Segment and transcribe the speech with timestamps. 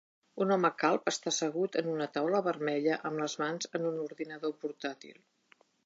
[0.43, 4.57] Un home calb està assegut en una taula vermella amb les mans en un ordinador
[4.65, 5.23] portàtil.